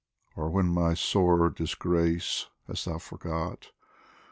[0.35, 3.69] or when my sore disgrace (Hast thou forgot